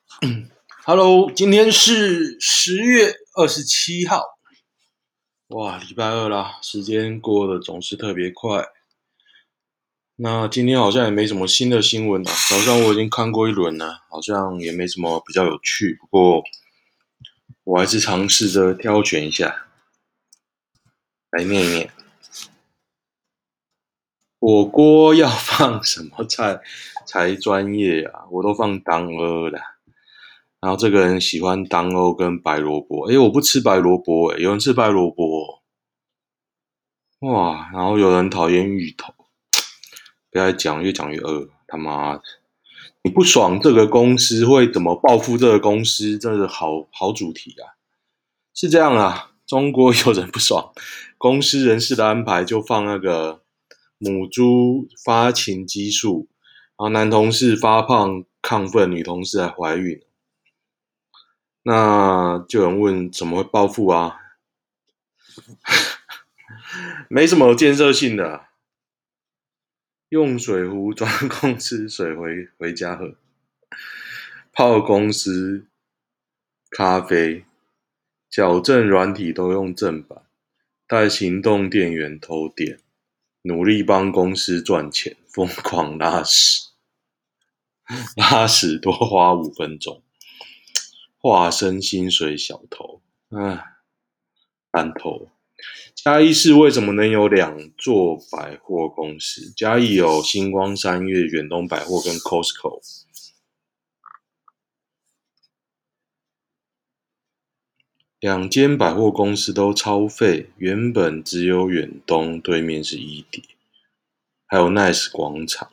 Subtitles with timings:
[0.84, 4.22] Hello，今天是十月二十七号，
[5.48, 8.66] 哇，礼拜二啦，时间过得总是特别快。
[10.16, 15.96] 那今天好像也没什么新的新闻啊，早上我已经看过一轮了，好像也没什么比较有趣。
[16.00, 16.42] 不过
[17.64, 19.66] 我还是尝试着挑选一下，
[21.30, 21.90] 来念一念。
[24.38, 26.60] 火锅要放什么菜
[27.06, 28.26] 才专业啊？
[28.30, 29.73] 我都放当归的。
[30.64, 35.60] 然后这个人喜欢当归跟白萝卜，诶，我不吃白萝卜，诶，有人吃白萝卜，
[37.20, 37.68] 哇！
[37.70, 39.12] 然后有人讨厌芋头，
[40.30, 42.22] 不要讲，越讲越饿，他妈的！
[43.02, 46.16] 你不爽这个公司会怎么报复这个公司？
[46.16, 47.76] 这是好好主题啊！
[48.54, 50.72] 是这样啊，中国有人不爽
[51.18, 53.42] 公司人事的安排，就放那个
[53.98, 56.26] 母猪发情激素，
[56.68, 60.00] 然后男同事发胖亢奋，女同事还怀孕。
[61.66, 64.20] 那就有人问，怎么会暴富啊？
[67.08, 68.48] 没什么建设性的，
[70.10, 73.16] 用水壶装 公司水回回家喝，
[74.52, 75.66] 泡公司
[76.70, 77.46] 咖啡，
[78.28, 80.24] 矫正软体都用正版，
[80.86, 82.78] 带行动电源偷电，
[83.40, 86.72] 努力帮公司赚钱，疯狂拉屎，
[88.16, 90.02] 拉屎多花五分钟。
[91.24, 93.64] 化身薪水小偷，唉，
[94.72, 95.30] 烂头。
[95.94, 99.50] 嘉义市为什么能有两座百货公司？
[99.56, 102.82] 嘉义有星光三越、远东百货跟 Costco，
[108.20, 110.50] 两间百货公司都超废。
[110.58, 113.42] 原本只有远东对面是一叠，
[114.44, 115.72] 还有 Nice 广场。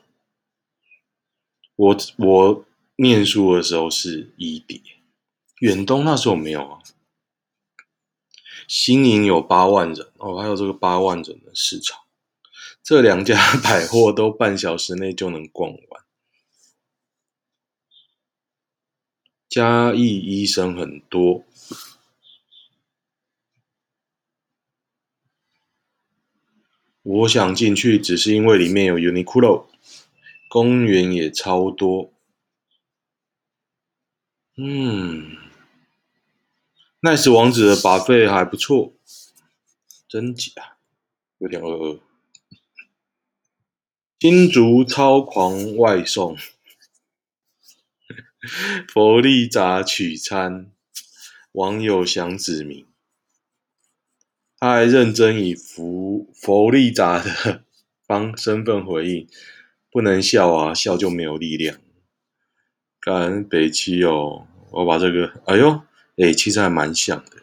[1.76, 2.64] 我我
[2.96, 4.80] 念书的时候是一叠。
[5.62, 6.82] 远东那时候没有啊，
[8.66, 12.00] 新营有八万人哦，还有这个八万人的市场，
[12.82, 16.04] 这两家 百货都半小时内就能逛完。
[19.48, 21.44] 嘉义医生很多，
[27.04, 29.66] 我想进去只是因为里面有 Uniqlo，
[30.48, 32.12] 公园也超多，
[34.56, 35.51] 嗯。
[37.02, 38.94] Nice 王子的把费还不错，
[40.06, 40.76] 真假？
[41.38, 42.00] 有点饿饿。
[44.20, 46.36] 新竹超狂外送，
[48.86, 50.70] 佛利扎取餐，
[51.50, 52.86] 网友想指名，
[54.60, 57.64] 他还认真以佛佛利扎的
[58.06, 59.28] 方身份回应，
[59.90, 61.80] 不能笑啊，笑就没有力量。
[63.00, 65.82] 感恩北七哦，我把这个，哎呦。
[66.16, 67.42] 哎、其实还蛮像的，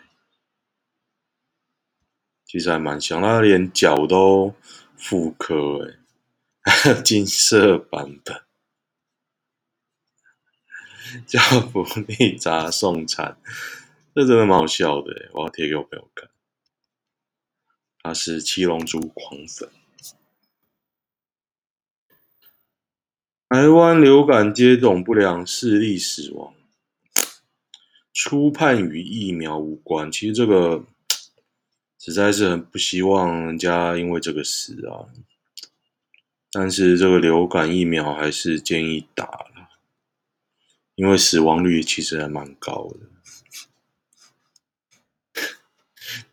[2.46, 4.56] 其实还蛮像，他连脚都
[4.96, 5.97] 复刻
[6.63, 8.44] 哎， 金色版本，
[11.25, 13.40] 叫福利扎送餐，
[14.13, 16.29] 这真的蛮好笑的，我要贴给我朋友看。
[18.02, 19.69] 他是七龙珠狂粉，
[23.50, 26.53] 台湾流感接种不良，四例死亡。
[28.22, 30.84] 初判与疫苗无关，其实这个
[31.97, 35.07] 实在是很不希望人家因为这个死啊。
[36.52, 39.69] 但是这个流感疫苗还是建议打了，
[40.96, 43.08] 因为死亡率其实还蛮高的。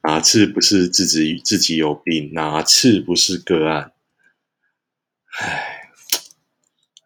[0.03, 2.33] 哪次不是自己自己有病？
[2.33, 3.93] 哪次不是个案？
[5.39, 5.93] 唉，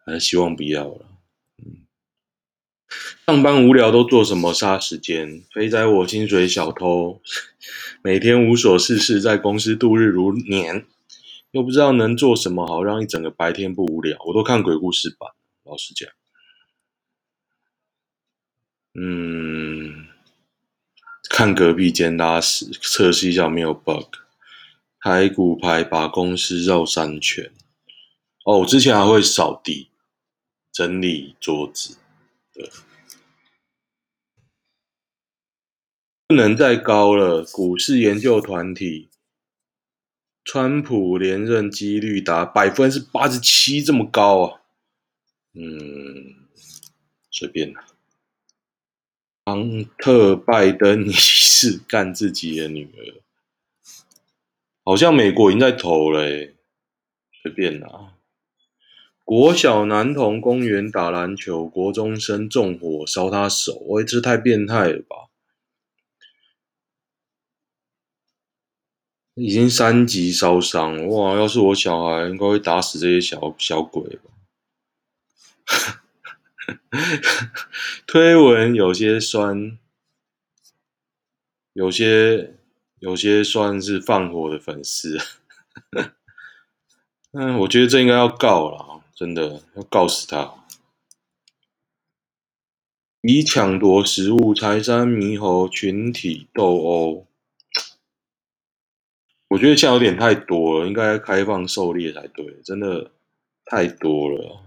[0.03, 1.10] 还是希望不要了。
[3.31, 5.45] 上班无聊都做什么杀时间？
[5.53, 7.21] 肥仔我薪水小偷，
[8.03, 10.85] 每天无所事事，在公司度日如年，
[11.51, 14.17] 又不知道能做什么好让一整个白天不无聊。
[14.25, 15.29] 我都看鬼故事版，
[15.63, 16.09] 老实讲。
[18.95, 20.07] 嗯，
[21.29, 24.17] 看隔壁间拉屎，测试一下没有 bug。
[24.99, 27.49] 台骨牌把公司绕三圈。
[28.43, 29.89] 哦，我之前还会扫地、
[30.73, 31.95] 整理桌子，
[32.53, 32.69] 对。
[36.31, 37.43] 不能再高了！
[37.43, 39.09] 股市研究团体，
[40.45, 44.61] 川普连任几率达百分之八十七，这么高啊？
[45.53, 46.47] 嗯，
[47.29, 47.85] 随便啦。
[49.45, 53.19] 亨特拜登疑似干自己的女儿，
[54.85, 56.21] 好像美国已经在投了，
[57.41, 58.13] 随便啦。
[59.25, 65.27] 国小男童公园打篮球，国中生纵火烧他手，喂，这太变态了吧！
[69.35, 71.35] 已经三级烧伤了，哇！
[71.35, 74.31] 要是我小孩，应该会打死这些小小鬼吧。
[78.05, 79.77] 推文有些酸，
[81.73, 82.55] 有些
[82.99, 85.17] 有些算是放火的粉丝。
[87.31, 89.01] 嗯，我觉得这应该要告了。
[89.15, 90.55] 真的要告死他！
[93.21, 97.27] 以抢夺食物，柴山猕猴群体斗殴。
[99.51, 102.61] 我觉得现在有点太多了，应该开放狩猎才对。
[102.63, 103.11] 真的
[103.65, 104.61] 太多了。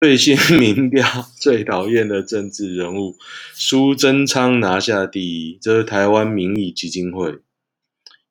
[0.00, 1.04] 最新民调
[1.36, 3.16] 最讨厌的政治人物
[3.54, 5.20] 苏贞昌拿下第
[5.50, 7.40] 一，这是台湾民意基金会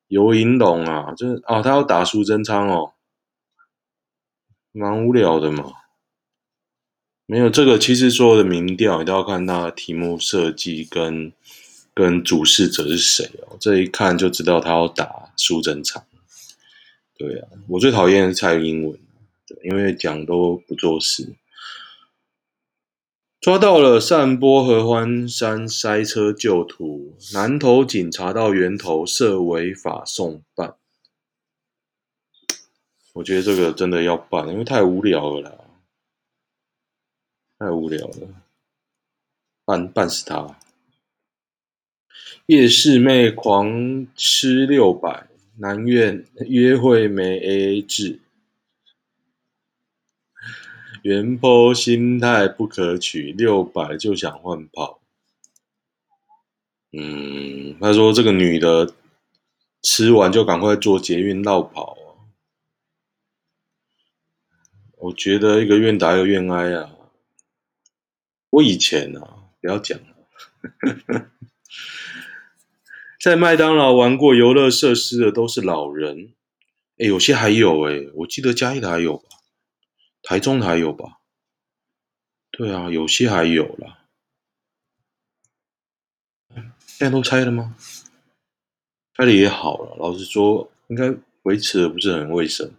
[0.06, 2.94] 游盈隆啊，这啊，他要打苏贞昌哦。
[4.72, 5.72] 蛮无聊的嘛，
[7.26, 11.30] 没有这个，其实所有的民调你都要看他的题目设计跟
[11.98, 16.06] 跟主事者是谁哦，这一看就知道他要打苏贞昌。
[17.16, 18.96] 对啊，我最讨厌蔡英文，
[19.48, 21.34] 对，因为讲都不做事。
[23.40, 30.76] 抓到了散播合欢山塞车旧图，南投警察到源头设违法送办。
[33.14, 35.58] 我觉得这个真的要办，因为太无聊了啦，
[37.58, 38.28] 太无聊了，
[39.64, 40.60] 办办死他！
[42.48, 45.28] 夜市妹狂吃六百，
[45.58, 48.20] 南苑约会没 AA 制，
[51.02, 55.02] 原 PO 心态不可取，六百就想换炮。
[56.92, 58.94] 嗯，他说这个女的
[59.82, 62.32] 吃完就赶快坐捷运绕跑啊。
[64.96, 66.96] 我觉得一个愿打一个愿挨啊！
[68.48, 71.30] 我以前啊，不要讲了，
[73.20, 76.32] 在麦当劳玩过游乐设施的都是老人，
[76.98, 79.24] 哎，有些还有哎，我记得嘉义的还有吧，
[80.22, 81.18] 台中的还有吧，
[82.52, 83.98] 对啊，有些还有啦，
[86.86, 87.74] 现在都拆了吗？
[89.14, 91.12] 拆了也好了，老实说，应该
[91.42, 92.70] 维持的不是很卫生。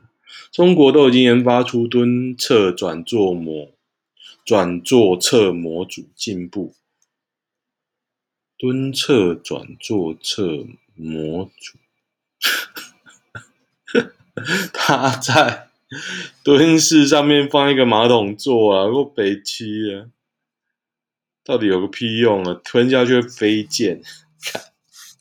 [0.51, 3.71] 中国都已经研发出蹲厕转座模、
[4.45, 6.73] 转座厕模组进步。
[8.59, 11.79] 蹲厕转坐厕模组，
[14.71, 15.69] 他在
[16.43, 20.11] 蹲式上面放一个马桶座啊，够北七啊！
[21.43, 22.59] 到底有个屁用啊？
[22.63, 24.01] 吞下去会飞溅，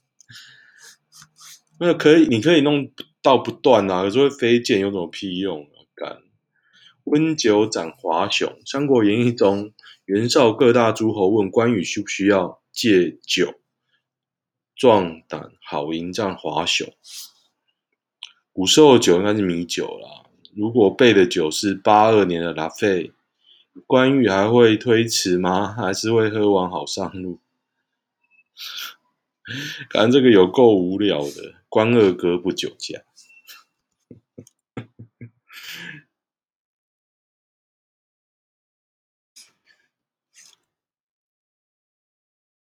[1.80, 2.90] 那可以，你可以弄。
[3.20, 5.82] 到不断啊，可是会飞溅，有什么屁用啊？
[5.96, 6.22] 干！
[7.02, 9.74] 温酒斩华雄，《三国演义》中，
[10.04, 13.54] 袁绍各大诸侯问关羽需不需要借酒
[14.76, 16.94] 壮胆，好迎战华雄。
[18.52, 23.10] 古时候的酒应该是米酒啦，如果备的酒是八二年的拉菲，
[23.84, 25.74] 关羽还会推辞吗？
[25.76, 27.40] 还是会喝完好上路？
[29.90, 33.02] 感觉这个有够无聊的，关二哥不酒驾。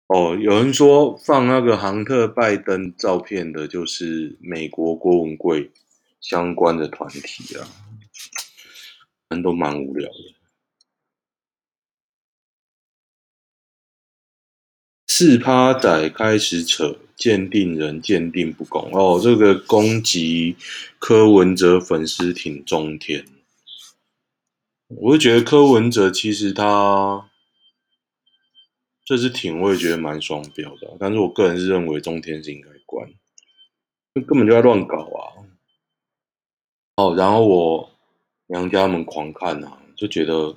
[0.07, 5.71] 哦，有人说放那个杭特拜登照片的，就是美国郭文贵
[6.19, 7.65] 相关的团体啊，
[9.29, 10.35] 人都蛮无聊的。
[15.07, 20.57] 四趴仔开始扯鉴定人鉴定不公哦，这个攻击
[20.99, 23.25] 柯文哲粉丝挺中天，
[24.89, 27.29] 我就觉得柯文哲其实他。
[29.05, 33.11] 这支挺我也觉得蛮双标的，但是我个人是认为中天是应该关，
[34.13, 35.43] 根本就在乱搞啊！
[36.95, 37.91] 哦，然后我
[38.47, 40.55] 娘家们狂看啊，就觉得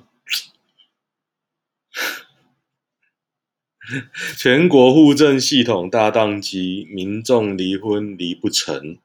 [4.37, 8.99] 全国户政系统大宕机，民众离婚离不成，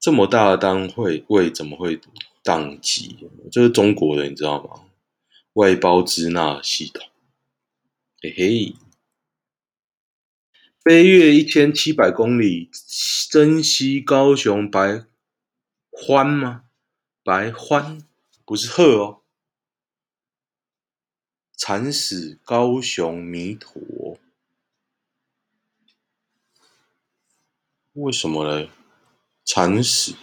[0.00, 2.00] 这么大的单位为怎么会
[2.42, 3.28] 宕机？
[3.52, 4.86] 这是中国的，你知道吗？
[5.52, 7.06] 外包支那系统。
[8.22, 8.76] 嘿嘿，
[10.84, 12.70] 飞越一千七百公里，
[13.30, 15.06] 珍惜高雄白
[15.90, 16.66] 獾吗？
[17.24, 18.04] 白獾
[18.44, 19.22] 不是鹤哦，
[21.56, 24.18] 惨死高雄弥陀，
[27.94, 28.70] 为什么呢？
[29.46, 30.14] 惨死，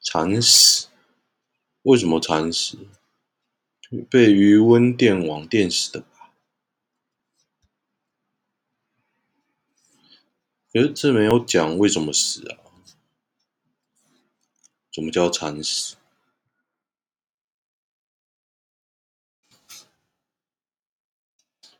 [0.00, 0.88] 惨死！
[1.82, 2.76] 为什么惨死？
[4.10, 6.08] 被余温电网电死的吧？
[10.72, 12.58] 可是这没有讲为什么死啊？
[14.92, 15.96] 怎么叫惨死？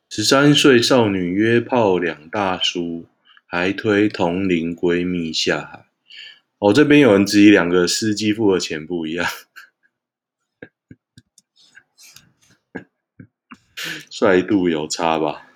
[0.08, 3.06] 十三岁少女约炮两大叔，
[3.46, 5.86] 还推同龄闺蜜下海。
[6.58, 9.26] 哦，这边有人质疑两个司机付的钱不一样，
[14.10, 15.49] 帅度有差吧？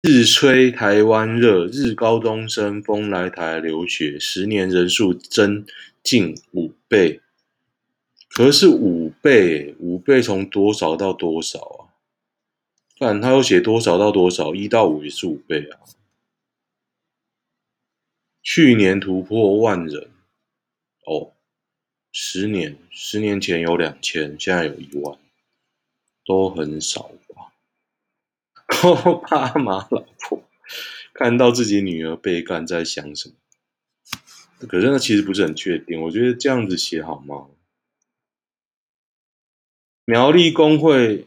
[0.00, 5.66] 日吹台湾热，日高中生疯来台留学，十年人数增
[6.04, 7.20] 近五倍。
[8.28, 11.90] 可是五倍，五倍从多少到多少啊？
[12.96, 15.80] 看他有写多少到多少，一到五也是五倍啊。
[18.40, 20.10] 去年突破万人，
[21.06, 21.32] 哦，
[22.12, 25.18] 十年，十年前有两千，现在有一万，
[26.24, 27.10] 都很少
[28.82, 29.02] 吧？
[29.04, 30.42] 我爸妈老婆
[31.14, 33.34] 看到自己女儿被干，在想什么？
[34.68, 37.48] 可是那其实不是很确定，我觉得这样子写好吗？
[40.04, 41.26] 苗栗工会。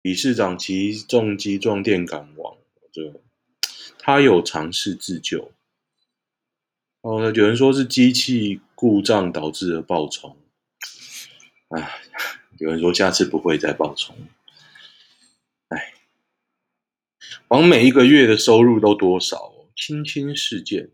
[0.00, 2.56] 理事长骑重机撞电杆亡，
[2.92, 3.20] 这
[3.98, 5.50] 他有尝试自救。
[7.00, 10.36] 哦，有人说是机器故障导致的爆冲。
[11.70, 12.00] 哎，
[12.58, 14.16] 有人说下次不会再爆冲。
[15.68, 15.92] 哎，
[17.48, 19.54] 王每一个月的收入都多少？
[19.74, 20.90] 亲亲事件。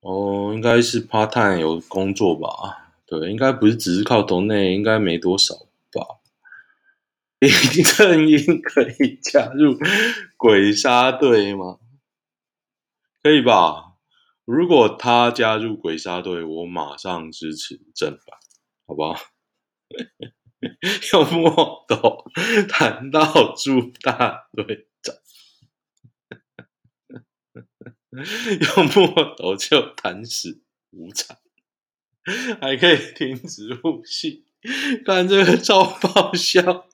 [0.00, 2.94] 哦，应该是 part time 有工作吧？
[3.06, 5.54] 对，应该不是只是靠抖内，应该没多少
[5.92, 6.20] 吧。
[7.38, 7.50] 林
[7.84, 9.76] 正英可以加入
[10.38, 11.78] 鬼杀队吗？
[13.22, 13.96] 可以吧？
[14.46, 18.38] 如果他加入鬼杀队，我马上支持正版，
[18.86, 19.16] 好不好？
[21.12, 22.24] 用墨斗
[22.68, 25.14] 谈到朱大队长，
[28.76, 31.38] 用墨斗就谈死无产，
[32.60, 34.44] 还可以停止呼吸，
[35.04, 36.88] 看这个超爆笑。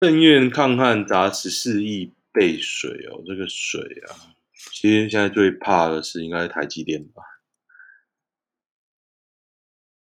[0.00, 4.34] 正院抗旱砸十四亿备水哦，这个水啊，
[4.72, 7.22] 其实现在最怕的是应该是台积电吧？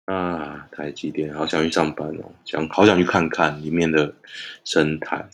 [0.08, 4.16] 啊，台积电，好想去上班哦，想好想去看看里面的
[4.64, 5.30] 生态。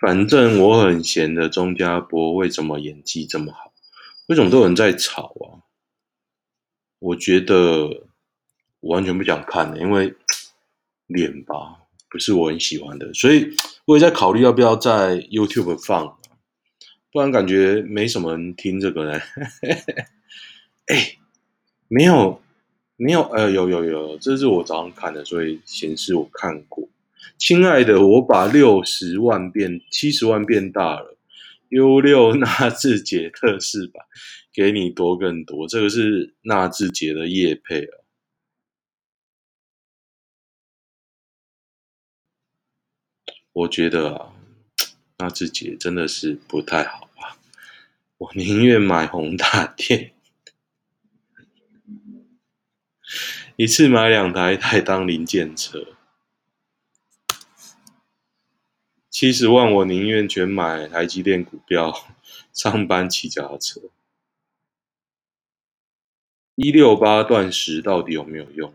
[0.00, 3.72] 反正我很闲的钟家波为什么演技这么好？
[4.26, 5.64] 为什么都有人在吵啊？
[6.98, 8.06] 我觉得
[8.80, 10.14] 我完全不想看的，因为。
[11.10, 11.54] 脸吧，
[12.10, 16.18] 不是我很喜欢的，所以我也在考虑要不要在 YouTube 放，
[17.10, 19.18] 不然感觉没什么人听这个呢。
[20.84, 21.16] 哎，
[21.88, 22.42] 没有，
[23.00, 26.88] 没有，呃，有有有，这是我早上看的，所以显示我看过。
[27.38, 31.16] 亲爱的，我把六十万变七十万变大了
[31.68, 34.04] ，U 六纳智捷特仕版
[34.52, 37.98] 给你多更多，这个是纳智捷的叶配啊。
[43.52, 44.32] 我觉得啊，
[45.18, 47.38] 纳智捷真的是不太好啊！
[48.16, 50.12] 我宁愿买宏达电，
[53.60, 55.84] 一次买两台台当零件车。
[59.10, 61.92] 七十万，我宁愿全买台积电股票，
[62.52, 63.80] 上班骑脚踏车。
[66.54, 68.72] 一六八断食到底有没有用？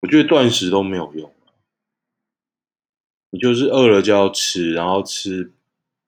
[0.00, 1.34] 我觉得断食都没有用。
[3.28, 5.52] 你就是饿了就要吃，然后吃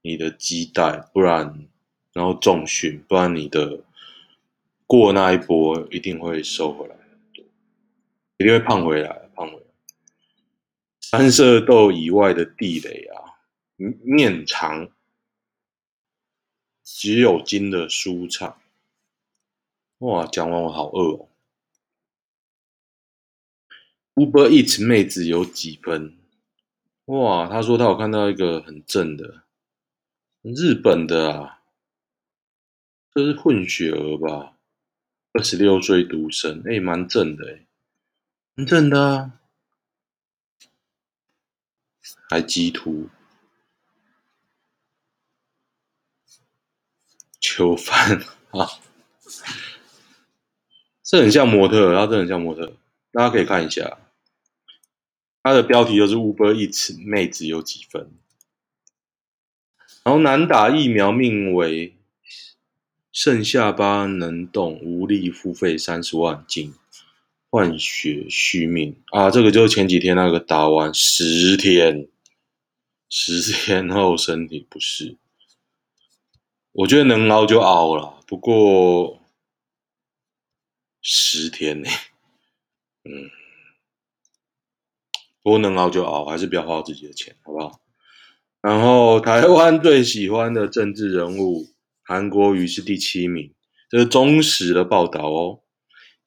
[0.00, 1.68] 你的基代，不然
[2.14, 3.84] 然后重训，不然你的
[4.86, 6.96] 过那一波一定会瘦回来，
[8.38, 9.66] 一定会胖回来，胖回来。
[11.00, 13.38] 三色豆以外的地雷啊，
[13.76, 14.90] 面长，
[16.82, 18.60] 只有筋的舒畅。
[19.98, 21.28] 哇，讲完我好饿哦。
[24.14, 26.16] Uber Eat 妹子有几分？
[27.06, 29.42] 哇，他说他有看到一个很正的，
[30.42, 31.62] 日本的啊，
[33.14, 34.55] 这是混血儿吧？
[35.36, 37.66] 二十六岁独生，哎，蛮正的哎，
[38.54, 39.32] 蛮正的啊，
[42.30, 43.10] 还激突，
[47.38, 48.16] 囚犯
[48.52, 48.66] 啊，
[51.02, 52.74] 这很像模特，他这很像模特，
[53.12, 53.98] 大家可以看一下。
[55.42, 58.10] 他的标题就是 Uber Eats 妹子有几分？
[60.02, 61.94] 然后难打疫苗命为
[63.16, 66.74] 剩下巴能动，无力付费三十万，仅
[67.48, 69.30] 换血续命啊！
[69.30, 72.08] 这个就是前几天那个打完十天，
[73.08, 75.16] 十天后身体不适，
[76.72, 79.22] 我觉得能熬就熬了，不过
[81.00, 81.88] 十天呢，
[83.04, 83.30] 嗯。
[85.42, 87.80] 不过能熬就熬，还是不要花自己的钱，好不好？
[88.60, 91.68] 然后台湾最喜欢的政治人物
[92.06, 93.52] 韩国瑜是第七名，
[93.90, 95.60] 这是忠实的报道哦。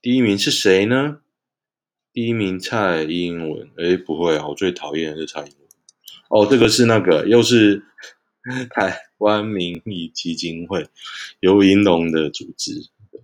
[0.02, 1.22] 第一名是谁呢？
[2.12, 5.56] 第一名蔡英文，诶，不会啊，我最讨厌的是蔡英文。
[6.28, 7.82] 哦，这个是那个，又是
[8.72, 10.90] 台湾民意基金会
[11.40, 12.74] 游银龙的组织，
[13.10, 13.22] 对，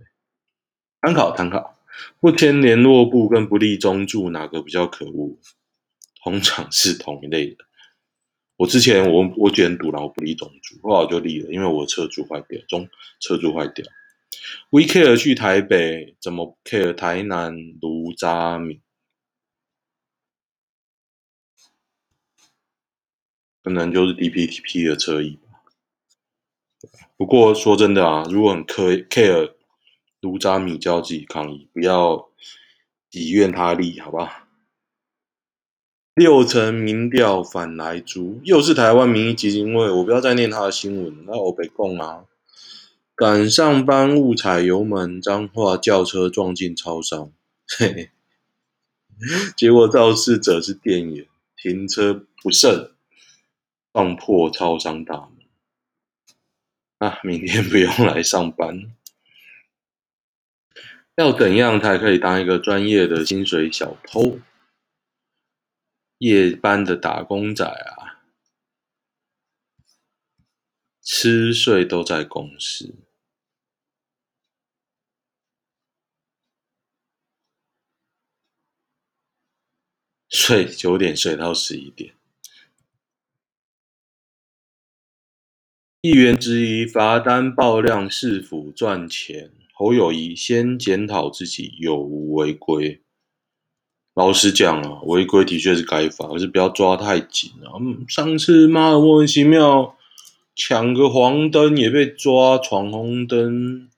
[1.01, 1.77] 参考参考。
[2.21, 5.38] 不签联络部跟不立中柱，哪个比较可恶？
[6.24, 7.65] 通常是同一类的。
[8.57, 12.88] 我之前我我卷堵了，我不立中柱，后来我就立了，因为我车柱坏掉，中
[13.19, 13.85] 车柱坏掉。
[14.69, 18.81] We care 去台北，怎么 care 台南卢渣米？
[23.62, 25.63] 可能就是 DPTP 的车意吧。
[27.17, 29.53] 不过说真的啊，如果很 care
[30.21, 32.29] 卢渣米，就要自己抗议，不要
[33.09, 34.45] 己怨他利，好不好？
[36.15, 39.91] 六成民调反来猪，又是台湾民意基金会。
[39.91, 42.24] 我不要再念他的新闻，那我被供啊！
[43.13, 47.34] 赶上班误踩油门，彰化轿车撞进超商，
[47.77, 48.10] 嘿 嘿，
[49.57, 51.25] 结果肇事者是店员，
[51.57, 52.91] 停车不慎
[53.91, 55.31] 撞破超商大门。
[57.00, 58.89] 啊，明天不用来上班。
[61.17, 64.39] 要怎样才可以当一个专业的薪水小偷？
[66.25, 68.25] 夜班的打工仔啊，
[71.00, 72.96] 吃睡都在公司，
[80.27, 82.16] 睡九点睡到十一点。
[86.01, 89.51] 议员质疑罚单爆量是否赚钱？
[89.75, 93.04] 侯友宜先检讨自己有无违规。
[94.16, 97.75] 老实讲啊，违规的确是该罚，可是不要抓太紧啊。
[98.08, 99.98] 上次妈的莫名其妙
[100.56, 103.90] 抢个黄灯也被抓，闯红灯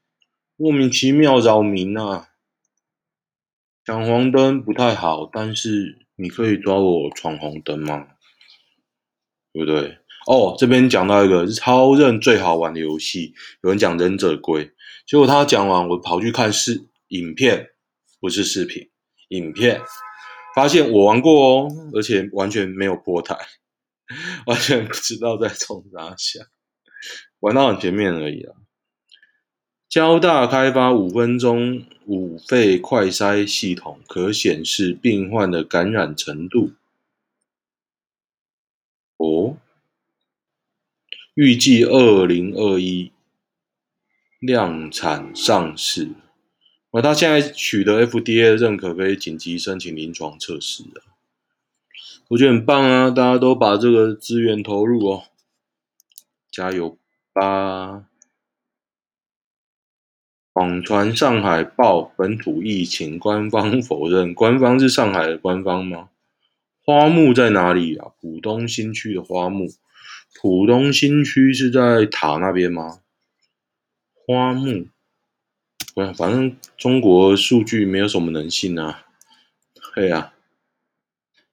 [0.55, 2.29] 莫名其妙扰民啊。
[3.85, 8.07] 抢黄灯不太好，但是你可以抓我闯红灯吗？
[9.53, 9.99] 对不对？
[10.25, 14.71] 哦，这边讲到一个超任最好玩的游戏，有人讲忍者龟，
[15.05, 17.69] 结果他讲完，我跑去看视影片，
[18.19, 18.89] 不是视频，
[19.29, 19.79] 影片。
[20.57, 23.37] 发现我玩过哦，而且完全没有破台，
[24.47, 26.47] 完全不知道在冲啥下，
[27.41, 28.55] 玩到很前面而已啊。
[29.87, 36.71] 交大开发五分钟五肺快筛系统，可显示病患的感染程度。
[39.17, 39.57] 哦，
[41.35, 43.11] 预计二零二一
[44.39, 46.15] 量产上市。
[46.97, 51.13] 而他现在取得 FDA 认可，可以紧急申请临床测试啊，
[52.29, 53.11] 我觉得很棒啊！
[53.11, 55.25] 大家都把这个资源投入哦，
[56.49, 56.97] 加油
[57.33, 58.07] 吧！
[60.53, 66.09] 网传上海报本土疫情，官方否认，官方是上海的官方吗？
[66.83, 68.07] 花木在哪里啊？
[68.19, 69.67] 浦东新区的花木，
[70.33, 73.01] 浦东新区是在塔那边吗？
[74.25, 74.87] 花木。
[76.13, 79.05] 反正中国数据没有什么能信啊。
[79.95, 80.33] 对啊，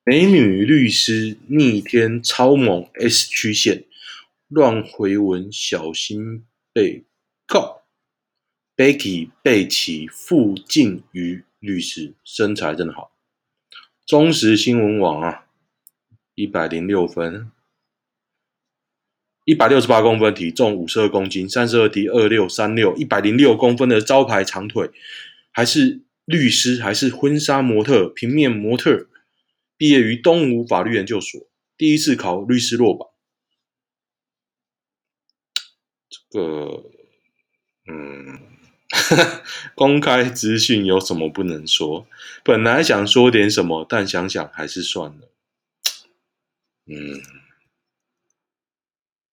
[0.05, 3.85] 美女律师逆天超猛 S 曲线
[4.49, 7.05] 乱回文，小心被
[7.47, 7.85] 告。
[8.77, 13.13] Becky 贝奇傅静瑜律师身材真的好，
[14.05, 15.47] 忠实新闻网啊，
[16.35, 17.51] 一百零六分。
[19.45, 24.91] 一百六十八公分，体重五十二公斤，三十二 T 二六三六，一百零六公分的招牌长腿，
[25.53, 29.07] 还是律师，还是婚纱模特、平面模特，
[29.77, 31.39] 毕业于东吴法律研究所，
[31.77, 33.11] 第一次考律师落榜。
[36.09, 36.85] 这个，
[37.87, 38.41] 嗯，
[39.77, 42.07] 公开资讯有什么不能说？
[42.43, 45.29] 本来想说点什么，但想想还是算了。
[46.87, 47.44] 嗯。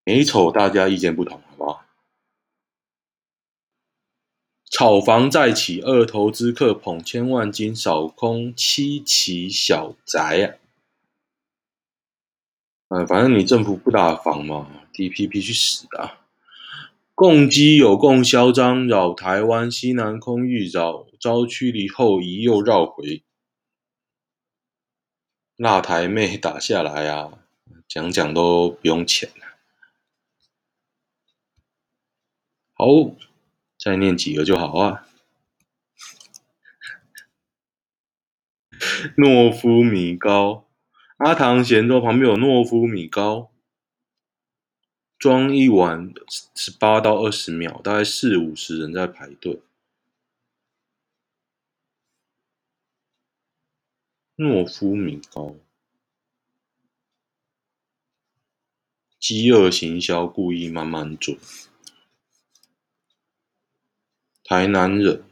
[0.04, 1.86] 美丑大家意见不同，好不好？
[4.72, 10.58] 炒房再起，二投资客捧千万金扫空七期小宅啊！
[12.88, 16.26] 嗯，反正你政府不打房嘛，DPP 去死啊！
[17.14, 23.24] 共机有共嚣张，扰台湾西南空域扰，遭驱离后移又绕回。
[25.58, 27.38] 那台妹打下来啊！
[27.88, 29.30] 讲讲都不用钱。
[32.82, 32.88] 好，
[33.78, 35.08] 再念几个就好啊。
[39.18, 40.68] 诺夫米糕，
[41.18, 43.52] 阿唐咸粥旁边有诺夫米糕，
[45.20, 46.12] 装一碗
[46.56, 49.62] 十八到二十秒，大概四五十人在排队。
[54.38, 55.56] 诺夫米糕，
[59.20, 61.38] 饥饿行销，故意慢慢做。
[64.52, 65.24] 台南人。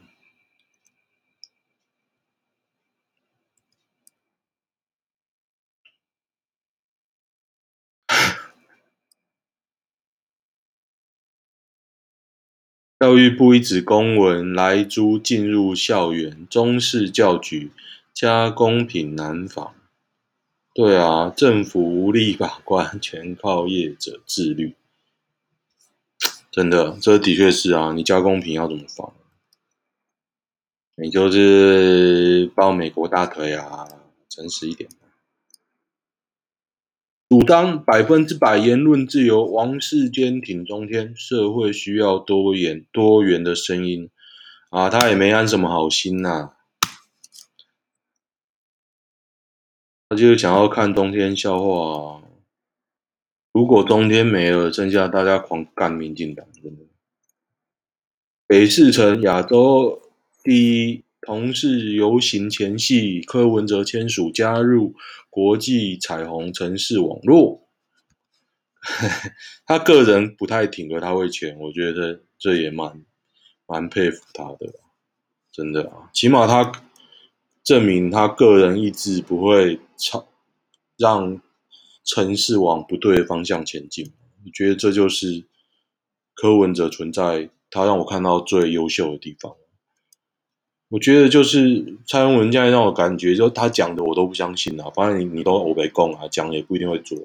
[12.98, 17.70] 教育部一纸公文，莱租进入校园，中市教局
[18.14, 19.74] 加公品难防。
[20.72, 24.74] 对啊，政府无力把关，全靠业者自律。
[26.50, 29.12] 真的，这的确是啊，你加工品要怎么放？
[30.96, 33.88] 你就是抱美国大腿啊，
[34.28, 34.90] 诚实一点。
[37.28, 44.10] 主张百分之百言论自由，王世坚挺中天，社会需要多元多元的声音
[44.70, 44.90] 啊！
[44.90, 46.56] 他也没安什么好心呐、啊，
[50.08, 52.22] 他就是想要看中天笑话啊！
[53.52, 56.82] 如果冬天没了，剩下大家狂干民进党，真的。
[58.46, 60.00] 北市城亚洲
[60.42, 61.04] 第一。
[61.22, 64.94] 同是游行前夕，柯文哲签署加入
[65.28, 67.68] 国际彩虹城市网络。
[69.66, 73.04] 他个人不太挺，他会签，我觉得这也蛮
[73.66, 74.72] 蛮佩服他的，
[75.52, 76.72] 真的啊，起码他
[77.62, 80.26] 证明他个人意志不会超
[80.96, 81.38] 让
[82.10, 84.12] 城市往不对的方向前进。
[84.44, 85.44] 我觉得这就是
[86.34, 89.54] 柯文哲存在，他让我看到最优秀的地方。
[90.88, 94.90] 我觉得就是蔡英文现在让我感觉，就他讲的我都不相信啊。
[94.92, 97.16] 反正你你都欧北共啊，讲也不一定会做，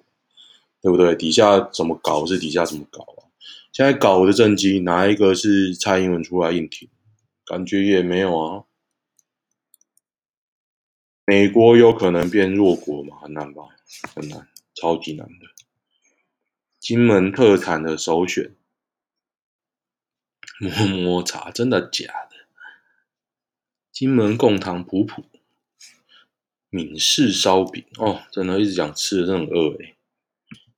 [0.82, 1.15] 对不对？
[1.15, 3.26] 底下怎么搞是底下怎么搞啊？
[3.71, 6.88] 现在搞的政绩哪一个是蔡英文出来硬挺？
[7.43, 8.63] 感觉也没有啊。
[11.26, 13.17] 美国有可能变弱国吗？
[13.21, 13.63] 很难吧，
[14.13, 15.48] 很难，超级难的。
[16.80, 18.54] 金门特产的首选，
[20.60, 22.36] 摸摸茶，真的假的？
[23.92, 25.24] 金门贡糖普普，
[26.70, 29.96] 闽式烧饼哦，真的一直讲吃的，真的很饿诶。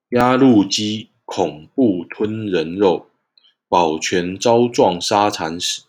[0.09, 3.09] 鸭陆鸡恐怖吞人肉，
[3.67, 5.83] 保全遭撞杀惨死。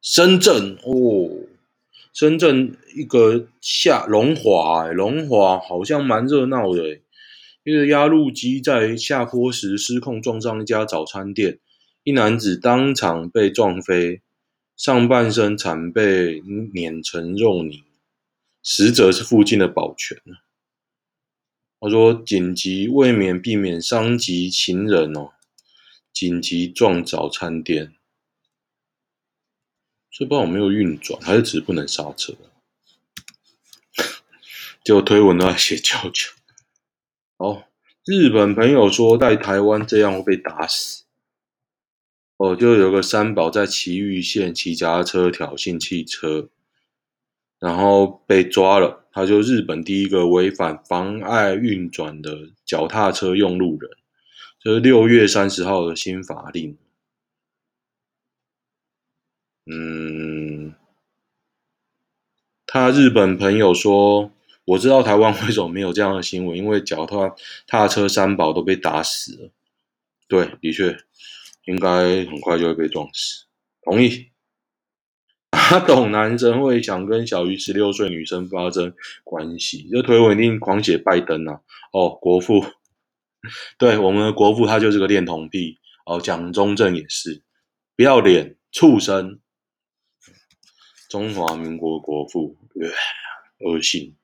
[0.00, 1.47] 深圳哦，
[2.18, 7.00] 深圳一个下龙华，龙华好像蛮热闹的，
[7.62, 11.60] 一个压路机在下坡时失控撞上一家早餐店，
[12.02, 14.20] 一男子当场被撞飞。
[14.76, 16.42] 上半身惨被
[16.74, 17.84] 碾成肉泥，
[18.64, 20.18] 死者是附近的保全。
[21.78, 25.30] 他说：“紧急为免避免伤及行人哦，
[26.12, 27.92] 紧急撞早餐店。
[30.10, 32.34] 这不知道有没有运转，还是只是不能刹车？
[34.84, 36.30] 结果推文都在写叫救。
[37.36, 37.64] 哦，
[38.04, 41.04] 日本朋友说在台湾这样会被打死。”
[42.38, 46.48] 哦，就有个三宝在埼玉县骑脚踏车挑衅汽车，
[47.58, 49.08] 然后被抓了。
[49.12, 53.90] 他就日本第一个违反妨碍运转的脚踏车用路人，
[54.60, 56.78] 这是六月三十号的新法令。
[59.70, 60.74] 嗯，
[62.66, 64.32] 他日本朋友说
[64.64, 67.34] ：“我知道台湾为什么没有这样的新闻，因为脚踏
[67.66, 69.50] 踏车三宝都被打死了。”
[70.26, 70.96] 对，的确。
[71.64, 73.44] 应该很快就会被撞死。
[73.82, 74.30] 同意。
[75.50, 81.60] 阿斗男生会想跟小于十六岁女生发生关系，这推文一定狂写拜登啊！
[81.92, 82.64] 哦，国父，
[83.76, 85.78] 对，我们的国父他就是个恋童癖。
[86.06, 87.42] 哦，蒋中正也是，
[87.96, 89.40] 不要脸，畜生。
[91.08, 92.56] 中华民国国父，
[93.60, 94.14] 恶心。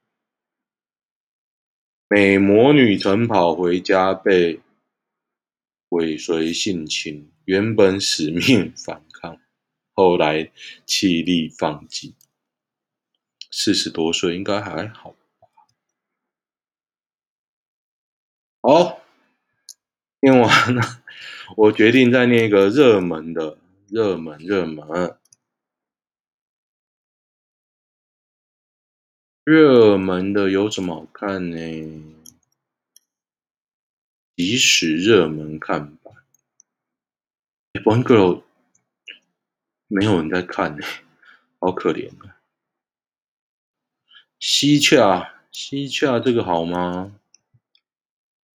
[2.08, 4.60] 美魔女晨跑回家被
[5.88, 7.30] 尾随性侵。
[7.46, 9.38] 原本死命反抗，
[9.92, 10.50] 后来
[10.86, 12.14] 气力放弃。
[13.50, 15.48] 四十多岁应该还好吧？
[18.62, 19.02] 好，
[20.20, 21.02] 念完了，
[21.56, 25.18] 我决定再念一个热门的，热门，热门，
[29.44, 31.56] 热门的有什么好看呢？
[34.34, 36.12] 即使热门看吧。
[37.84, 38.42] Boy Girl
[39.86, 40.86] 没有人在看呢，
[41.58, 42.40] 好可怜啊！
[44.38, 47.20] 西洽，西洽这个好吗？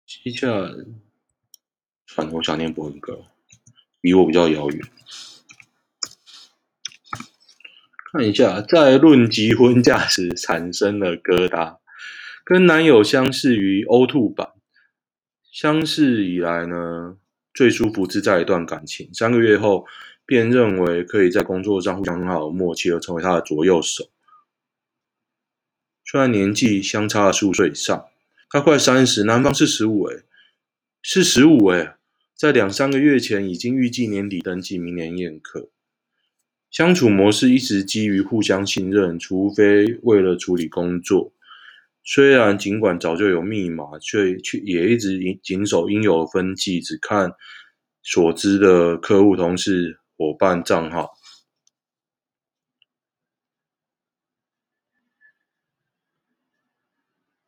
[0.07, 0.49] 西洽，
[2.07, 3.27] 反正，我想念 Boy Girl，
[4.03, 4.88] 离我比较遥远。
[8.16, 11.76] 看一下，在论及婚嫁时产生了疙瘩，
[12.44, 14.52] 跟男友相识于 O two 版。
[15.52, 17.18] 相识以来呢，
[17.52, 19.11] 最舒服自在一段感情。
[19.12, 19.85] 三个月后，
[20.24, 24.09] 便认为可以在工作上互相很好默契，而成为他的左右手。
[26.02, 28.07] 虽然年纪相差了十五岁以上，
[28.48, 30.22] 他快三十，男方是十五，诶，
[31.02, 31.96] 是十五，诶，
[32.35, 35.68] 在两三个月前已经预计年底登记，明年宴客。
[36.70, 41.33] 相处模式一直基于互相信任，除非为了处理工作。
[42.05, 47.33] 虽然尽管早就有密码，却却也一直谨守应有的分际，只看
[48.02, 51.14] 所知的客户、同事、伙伴账号。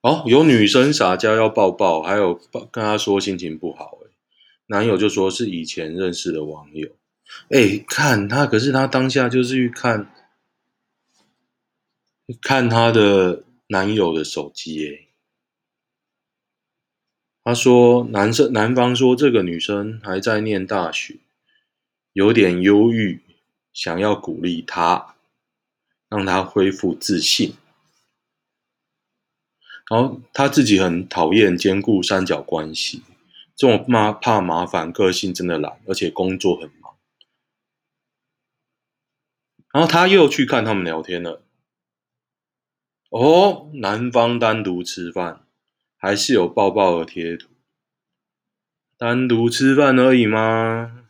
[0.00, 2.34] 哦，有女生撒娇要抱抱，还有
[2.72, 3.98] 跟他说心情不好，
[4.66, 6.97] 男友就说是以前认识的网友。
[7.50, 10.10] 哎，看他，可是他当下就是去看，
[12.40, 13.44] 看他的。
[13.70, 15.08] 男友的手机，诶，
[17.44, 21.18] 他说男生男方说这个女生还在念大学，
[22.14, 23.20] 有点忧郁，
[23.74, 25.16] 想要鼓励她，
[26.08, 27.56] 让她恢复自信。
[29.90, 33.02] 然后他自己很讨厌兼顾三角关系，
[33.54, 36.70] 这种麻怕麻烦，个性真的懒，而且工作很。
[39.72, 41.42] 然后他又去看他们聊天了。
[43.10, 45.46] 哦，男方单独吃饭，
[45.96, 47.48] 还是有抱抱的贴图。
[48.96, 51.06] 单独吃饭而已吗？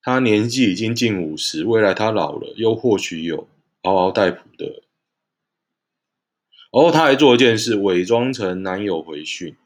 [0.00, 3.48] 他年纪已经近五十，未来他老了，又或许有
[3.82, 4.82] 嗷嗷待哺的。
[6.70, 9.56] 哦，他还做一件事，伪装成男友回讯。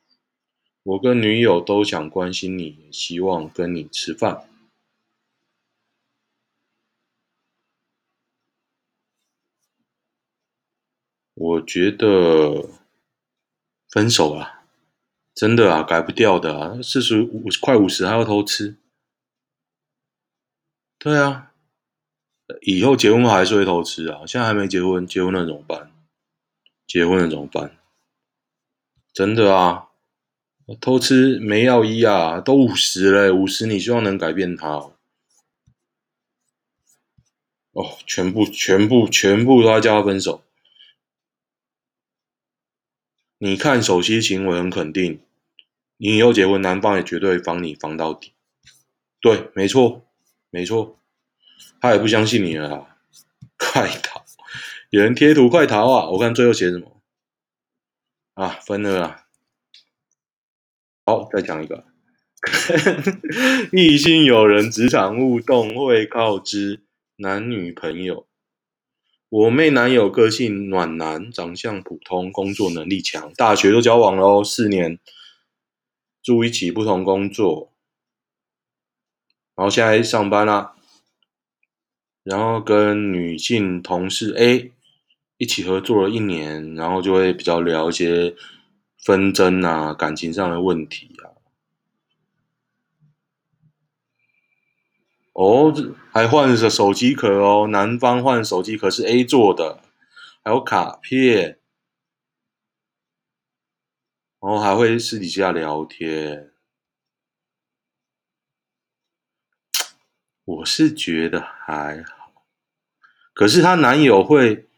[0.83, 4.49] 我跟女友都想关心你，希望跟你吃饭。
[11.43, 12.69] 我觉得
[13.91, 14.63] 分手啊，
[15.35, 18.77] 真的啊，改不掉的啊，四十五快五十还要偷吃，
[21.01, 21.51] 对啊，
[22.61, 25.91] 以后结婚还是会偷吃啊，现在还没结婚，结婚了怎么办？
[26.87, 27.77] 结婚了怎么办？
[29.13, 29.89] 真的啊，
[30.81, 34.93] 偷吃没药医啊，都五十了，五十你希望能改变他哦？
[37.73, 40.45] 哦，全部全部全部都要叫他分手。
[43.45, 45.19] 你看首席行为很肯定，
[45.97, 48.35] 你以后结婚，男方也绝对防你防到底。
[49.21, 50.07] 对，没错，
[50.49, 51.01] 没错，
[51.81, 52.99] 他也不相信你了。
[53.59, 54.25] 快逃！
[54.91, 56.09] 有人贴图，快逃啊！
[56.11, 57.03] 我看最后写什么
[58.35, 58.51] 啊？
[58.65, 59.27] 分了啦。
[61.05, 61.85] 好，再讲一个。
[63.73, 66.85] 异性友人职场互动会告知
[67.17, 68.25] 男女朋友。
[69.33, 74.99] 我妹男友个性暖男，长相普通，工作能力强，大学都交往了，四年
[76.23, 77.73] 住一起，不同工作，
[79.57, 80.75] 然后现在上班啦，
[82.23, 84.71] 然后跟女性同事 A
[85.39, 88.35] 一起合作了一年，然后就会比较聊一些
[89.03, 91.32] 纷争啊，感情上的问题啊。
[95.33, 95.73] 哦，
[96.11, 99.81] 还换了手机壳哦，男方换手机壳是 A 做的，
[100.45, 101.59] 还有卡片，
[104.41, 106.51] 然后还会私底下聊天。
[110.45, 112.45] 我是觉得还好，
[113.33, 114.69] 可是她男友会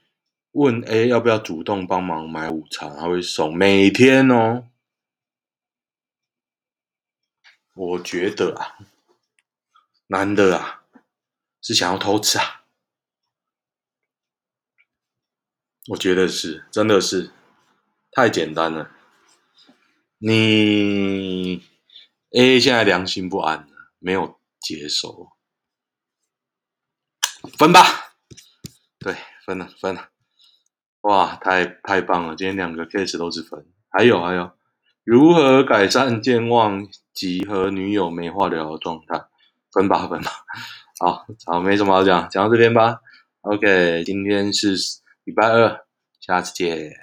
[0.52, 4.68] 问 A 要不要主动帮忙买午餐，还会送每天哦。
[7.74, 8.76] 我觉得啊。
[10.14, 10.84] 男的啊，
[11.60, 12.62] 是想要偷吃啊？
[15.88, 17.32] 我觉得是，真的是
[18.12, 18.92] 太简单了。
[20.18, 21.64] 你
[22.30, 25.32] A 现在良心不安，没有接受，
[27.58, 27.80] 分吧。
[29.00, 30.10] 对，分了，分了。
[31.00, 32.36] 哇，太太棒了！
[32.36, 34.56] 今天两个 case 都是分，还有还有，
[35.02, 39.26] 如何改善健忘及和女友没话聊的状态？
[39.74, 40.30] 分吧分吧。
[41.00, 42.98] 好，好，没什么好讲，讲到这边吧。
[43.42, 44.76] OK，今天是
[45.24, 45.84] 礼拜二，
[46.20, 46.92] 下次见。